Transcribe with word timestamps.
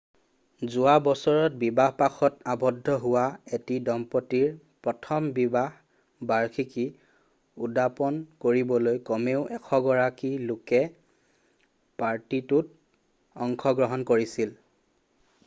যোৱা 0.75 0.93
বছৰত 1.07 1.57
বিবাহপাশত 1.63 2.39
আবদ্ধ 2.53 2.93
হোৱা 3.03 3.25
এটি 3.57 3.75
দম্পতীৰ 3.89 4.47
প্ৰথম 4.87 5.27
বিবাহ 5.35 5.77
বাৰ্ষিকী 6.31 6.85
উদাপন 7.67 8.17
কৰিবলৈ 8.47 8.97
কমেও 9.11 9.43
100 9.59 9.81
গৰাকী 9.89 10.31
লোকে 10.53 10.79
পাৰ্টিটোত 12.03 12.73
অংশগ্ৰহণ 13.49 14.07
কৰিছিল 14.13 14.57